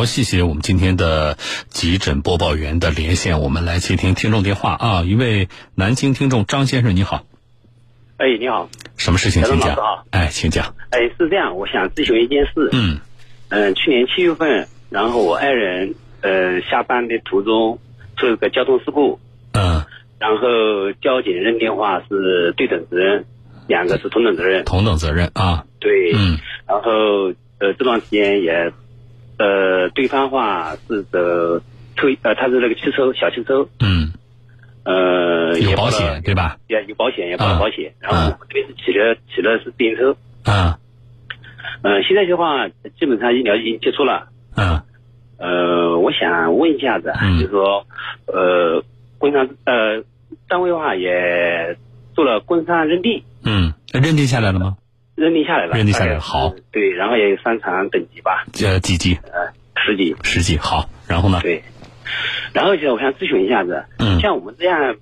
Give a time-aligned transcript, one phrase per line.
[0.00, 1.36] 好，谢谢我们今天的
[1.68, 5.02] 急诊播报员的连线，我们来接听听众电话啊。
[5.02, 7.26] 一位南京听众张先生，你好。
[8.16, 8.70] 哎，你好。
[8.96, 9.76] 什么事情，请讲。
[10.10, 10.74] 哎，请讲。
[10.88, 12.70] 哎，是这样，我想咨询一件事。
[12.72, 13.00] 嗯。
[13.50, 17.78] 嗯，去年七月份，然后我爱人呃下班的途中
[18.16, 19.20] 出了个交通事故。
[19.52, 19.84] 嗯。
[20.18, 23.26] 然后交警认定话是对等责任，
[23.68, 24.64] 两个是同等责任。
[24.64, 25.66] 同等责任啊。
[25.78, 26.14] 对。
[26.14, 26.38] 嗯。
[26.66, 28.72] 然后呃这段时间也。
[29.40, 31.62] 呃，对方话是的，
[31.96, 34.12] 车呃，他是那个汽车小汽车，嗯，
[34.84, 36.58] 呃，有保险对吧？
[36.68, 37.90] 也有保险，也保保险。
[38.00, 40.78] 然后我这边是骑了骑的是自行车，啊，
[41.80, 42.68] 嗯，现在的话
[42.98, 44.82] 基本上医疗已经结束了，嗯，
[45.38, 47.10] 呃，我想问一下子，
[47.40, 47.86] 就是说，
[48.26, 48.84] 呃，
[49.16, 50.04] 工伤呃
[50.48, 51.78] 单位的话也
[52.14, 54.76] 做了工伤认定，嗯，认定下来了吗？
[55.20, 59.18] 认定下来了，认定下来了，好，对，然后也有三场等级吧，呃，几级？
[59.22, 59.52] 呃，
[59.84, 61.40] 十级，十级，好，然后呢？
[61.42, 61.62] 对，
[62.54, 64.96] 然后就我想咨询一下子，嗯，像我们这样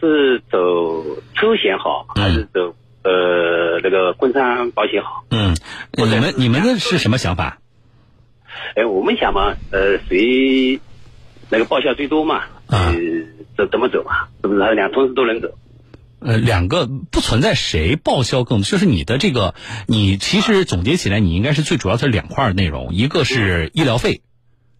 [0.00, 1.02] 是走
[1.34, 5.24] 车险好，还是走呃那个工伤保险好？
[5.30, 5.56] 嗯，
[5.92, 7.58] 你们你们的是什么想法？
[8.76, 10.78] 哎，我们想嘛，呃，谁
[11.50, 12.44] 那个报销最多嘛？
[12.68, 12.94] 啊，
[13.56, 14.28] 怎怎么走嘛？
[14.40, 14.74] 是不是？
[14.74, 15.48] 两同时都能走？
[16.24, 19.54] 呃，两个不存在谁报销更多，就是你的这个，
[19.86, 24.22] 你其实总结起来，你应该是最主要是两块内容，一个是医疗费，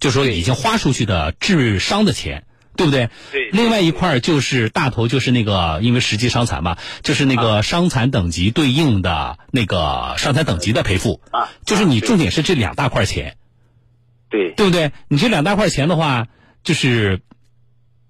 [0.00, 2.44] 就说已经花出去的治伤的钱，
[2.74, 3.10] 对不对？
[3.30, 3.50] 对。
[3.52, 13.36] 另外一块就是大头，就是那个因为实际伤残嘛，就是那个伤残等级对应的那个伤残等级的赔付啊，就是你重点是这两大块钱，
[14.28, 14.90] 对，对不对？
[15.06, 16.26] 你这两大块钱的话，
[16.64, 17.20] 就是。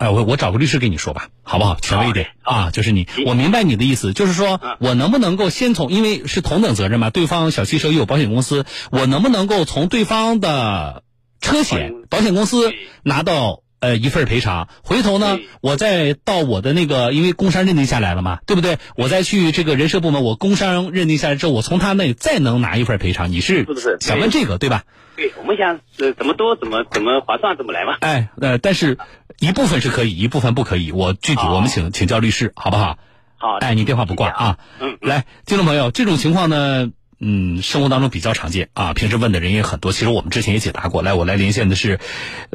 [0.00, 1.76] 哎，我我找个律师跟你说吧，好不好？
[1.78, 11.02] 权威一点啊，就是你，我明白你的意思，就是说我能不能够先从，因为是同等责任嘛，对方小汽车也有保险公司，我能不能够从对方的
[11.42, 14.68] 车险保险公司拿到呃一份赔偿？
[14.84, 18.78] 回头呢，我再到我的那个，因为工伤认定下来了嘛，对不对？
[18.96, 23.32] 我再去这个人社部门，我工伤认定下来之后，我从他那再能拿一份赔偿？
[23.32, 23.66] 你是
[24.00, 24.84] 想问这个对吧？
[25.16, 27.96] 对，我们想呃怎么多怎么怎么划算怎么来嘛。
[28.00, 28.98] 哎，呃，但是。
[29.38, 30.92] 一部分是可以，一部分不可以。
[30.92, 32.98] 我具体我们请请教律师，好不好？
[33.38, 33.56] 好。
[33.56, 34.58] 哎，你电话不挂啊。
[34.80, 34.98] 嗯。
[35.00, 36.90] 来，听众朋友，这种情况呢，
[37.20, 39.92] 嗯，生活当中比较常见啊，平时问的人也很多。
[39.92, 41.14] 其实我们之前也解答过来。
[41.14, 42.00] 我来连线的是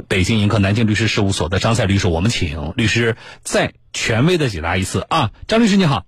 [0.08, 5.32] 北京盈科南京律师事务所的张赛律师，我们请律师再权威的解答一次啊。
[5.48, 6.06] 张律师你好。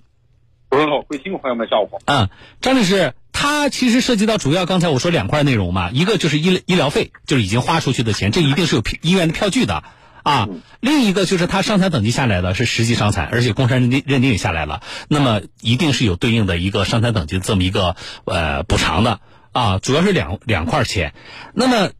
[0.69, 1.99] 主持人好，各位听众朋友们下午好。
[2.05, 9.83] 嗯，张律师，他其实涉及到主要刚才我说两块内容嘛，一个就是医医疗费，就是已经花出去的钱，这一定是有医院的票据的。
[10.23, 10.49] 啊，
[10.81, 19.21] 另一个就是他伤残等级下来的是实际伤残，而且工伤认定认定也下来了，那么一定是有对应的一个伤残等级这么一个呃补偿的
[19.53, 21.13] 啊，主要是两两块钱。
[21.53, 21.91] 那么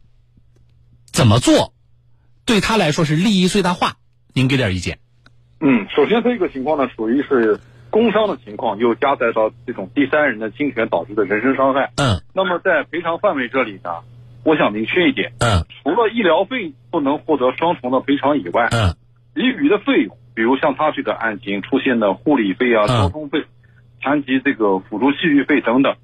[1.10, 1.72] 怎么做
[2.48, 3.92] 对他来说是利益最大化？
[4.32, 4.98] 您给点意见。
[5.60, 7.60] 嗯，首先这个情况呢，属于是
[7.90, 11.92] 工伤的情况，又加载到这种第三人的侵权导致的人身伤害。
[11.96, 12.22] 嗯。
[12.34, 13.90] 那么在赔偿范围这里呢？
[14.44, 18.96] 我想明确一点，嗯，除了医疗费不能获得双重的赔偿以外，嗯，
[19.34, 23.44] 其余的费用，比如像他这个案情出现的护理费啊、交通费、
[24.00, 25.96] 残疾这个辅助器具费等等，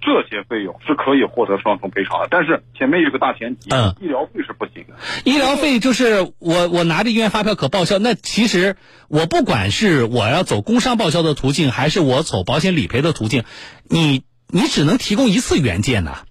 [0.00, 2.28] 这些费用是可以获得双重赔偿的。
[2.30, 4.94] 但是前面有个大前提，嗯，医疗费是不行的。
[5.24, 8.76] 医疗费就是我我拿着医院发票可报销，那其实
[9.08, 13.44] 我不管是我要走工伤报销的途径，还是我走保险理赔的途径，
[13.88, 16.24] 你你只能提供一次原件呐。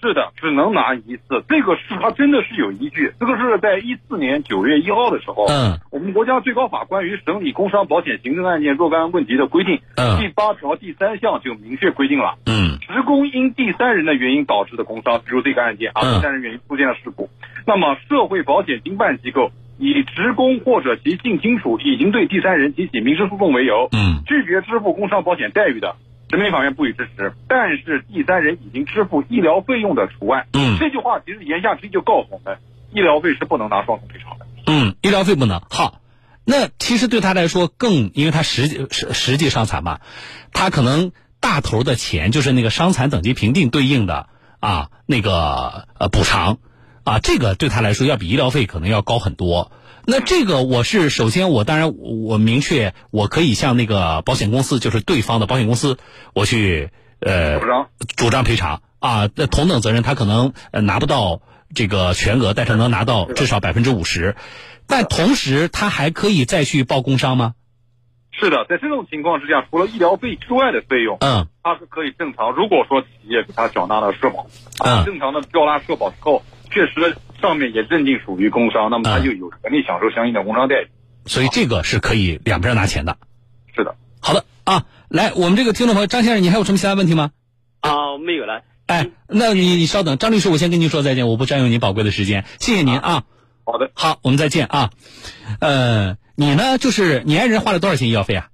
[0.00, 3.12] 是的，只能拿一次，这个是他真的是有依据。
[3.20, 17.28] 这个是在一四年九月一号的时候，嗯，我们国家最高法关于审理工伤保险行政案件若干问题的规定，嗯，第八条第三项就明确规定了，嗯，职工因第三人的原因导致的工伤，比如这个案件啊，第三人原因出现了事故，
[17.66, 25.94] 那么社会保险经办机构以职工或者其近亲属已经对第三人提起民事诉讼为由，嗯，拒绝支付工伤保险待遇的。
[26.30, 30.46] 人民法院不予支持，但是第三人已经支付医疗费用的除外。
[30.52, 32.58] 嗯，这句话其实言下之意就告诉我们，
[32.92, 34.46] 医疗费是不能拿双重赔偿的。
[34.66, 35.60] 嗯，医疗费不能。
[35.68, 36.00] 好，
[36.44, 39.98] 那其实对他来说更，因为他实际实实际伤残嘛，
[40.52, 41.10] 他可能
[41.40, 44.28] 大头的钱就是那个伤残等级评定对应的
[44.60, 46.58] 啊那个呃补偿
[47.02, 49.72] 啊，这个对他来说要比医疗费可能要高很多。
[50.10, 55.98] 那这个我是首先我当然我明确我可以向那个保险公司就是对方的保险公司
[56.34, 56.90] 我去
[57.20, 61.42] 呃主张主张赔偿啊那同等责任他可能呃拿不到
[61.72, 64.34] 这个全额但是能拿到至少百分之五十，
[64.88, 67.54] 但同时他还可以再去报工伤吗？
[68.32, 72.50] 是的，在这种情况之下，除了医疗费之外的费用，嗯，他是可以正常。
[72.50, 74.46] 如果说企业给他缴纳了社保，
[74.84, 80.88] 嗯，正常的缴纳社保之后，确实上面也认定属于工伤，那么他就有权利享受相应的工伤待遇。
[81.26, 83.18] 所以这个是可以两边拿钱的。
[83.76, 83.96] 是的。
[84.20, 87.30] 好的啊，来，我们这个听众朋友张先生，你还有什么其他问题吗？
[87.80, 88.62] 啊，没有了。
[88.86, 93.24] 哎，那你你稍等，张律师，我先跟您说再见，我不占用您宝贵的时间，谢谢您啊。
[93.64, 94.90] 好的，好，我们再见啊。
[95.60, 96.76] 呃，你呢？
[96.78, 98.48] 就是你爱人花了多少钱医药费啊？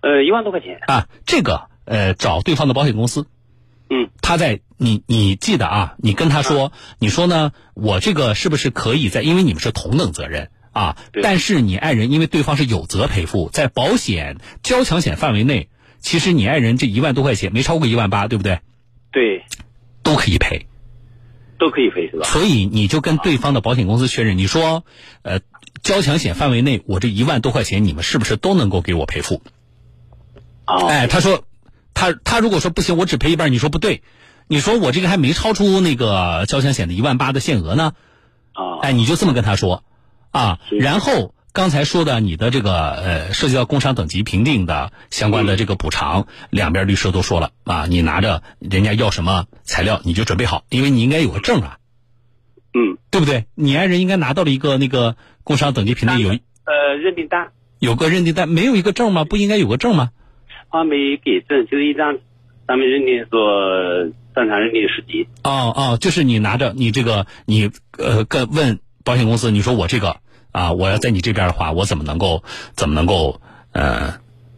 [0.00, 0.80] 呃，一万多块钱。
[0.86, 3.26] 啊，这个呃，找对方的保险公司。
[3.92, 4.08] 嗯。
[4.22, 5.94] 他在你你记得啊？
[5.98, 7.52] 你跟他说，你说呢？
[7.74, 9.20] 我这个是不是可以在？
[9.22, 10.96] 因为你们是同等责任啊。
[11.22, 15.68] 但是你爱人因为对方是有责赔付，在保险交强险范围内，
[16.00, 18.60] 其实你爱人这一万多块钱没超过一万八，对不对？
[19.12, 19.44] 对。
[20.02, 20.66] 都可以赔。
[21.58, 22.26] 都可以赔是吧？
[22.26, 24.84] 所以你就跟对方的保险公司确认，你说，
[25.22, 25.38] 呃，
[25.82, 29.42] 交强险范围内，我这一万多块钱，你们是不是都能够给我赔付？
[30.66, 31.44] 哦，哎，他说，
[31.94, 34.02] 他他如果说不行，我只赔一半，你说不对，
[34.48, 37.92] 你说我这个还没超出那个交强险的一万八的限额呢，
[38.52, 39.84] 啊，哎，你就这么跟他说，
[40.30, 51.78] 啊，然后刚才说的你的这个呃，涉及到工伤等级评定的相关的这个补偿，两边律师都说了啊，你拿着人家要什么材料，你就准备好，因为你应该有个证啊。
[52.74, 53.44] 嗯，对不对？
[53.54, 59.24] 你爱人应该拿到了一个那个工伤等级评定有呃认定单，有个认定单，没有一个证吗？
[59.24, 60.10] 不应该有个证吗？
[60.72, 62.18] 他没给证，就是一张
[62.66, 65.28] 咱们认定说正常认定十级。
[65.44, 70.16] 哦哦，就是你拿着你这个，你呃，跟问保险公司，你说我这个
[70.50, 72.42] 啊，我要在你这边的话，我怎么能够
[72.74, 73.40] 怎么能够
[73.72, 74.14] 呃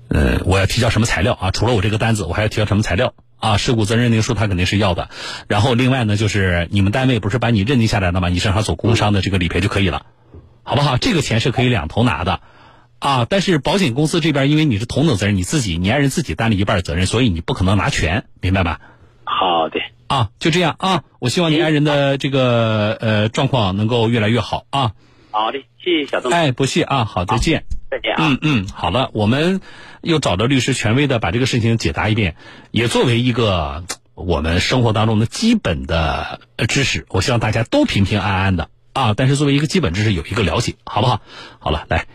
[0.08, 1.50] 呃，我要提交什么材料啊？
[1.50, 3.12] 除了我这个单子，我还要提交什么材料？
[3.38, 5.10] 啊，事故责任认定书他肯定是要的，
[5.48, 8.30] 然后另外呢，就是你们单位不是把你认定下来了吗？
[8.30, 10.06] 你正好走工伤的这个理赔就可以了，
[10.62, 10.96] 好不好？
[10.96, 12.40] 这个钱是可以两头拿的，
[12.98, 18.80] 啊，但是保险公司这边因为你是同等责任，你自己你爱人自己担了一半责任，所以你不可能拿全，明白吧？
[19.24, 24.92] 好的，啊，就这样啊，我希望你爱人的这个呃状况能够越来越好啊。
[25.30, 26.30] 好的，谢谢小东。
[26.32, 27.64] 哎，不谢啊，好，再见。
[27.90, 28.16] 再见啊。
[28.20, 29.60] 嗯嗯，好了，我们
[30.00, 32.36] 又找到律师权威的把这个事情解答一遍，
[32.70, 39.14] 也作为一个我们生活当中的基本的知识，我希望大家都平平安安的啊。
[39.16, 41.20] 但是作为一个基本知识，有一个了解，好不好？
[41.58, 42.06] 好了，来。